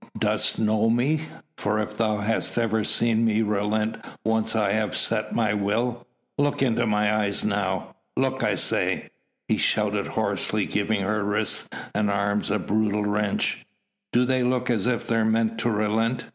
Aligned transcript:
"Dost 0.17 0.57
know 0.57 0.89
me? 0.89 1.27
For 1.59 1.77
if 1.79 1.95
so 1.97 2.17
hast 2.17 2.57
ever 2.57 2.83
seen 2.83 3.23
me 3.23 3.43
relent 3.43 4.03
once 4.25 4.55
I 4.55 4.71
have 4.71 4.97
set 4.97 5.35
my 5.35 5.53
will? 5.53 6.07
Look 6.39 6.63
into 6.63 6.87
my 6.87 7.15
eyes 7.17 7.43
now! 7.45 7.95
Look, 8.17 8.41
I 8.43 8.55
say!" 8.55 9.11
he 9.47 9.57
shouted 9.57 10.07
hoarsely, 10.07 10.65
giving 10.65 11.01
her 11.01 11.23
wrists 11.23 11.69
and 11.93 12.09
arms 12.09 12.49
a 12.49 12.57
brutal 12.57 13.05
wrench. 13.05 13.63
"Do 14.11 14.25
they 14.25 14.41
look 14.41 14.71
as 14.71 14.87
if 14.87 15.05
they 15.05 15.21
meant 15.21 15.59
to 15.59 15.69
relent? 15.69 16.25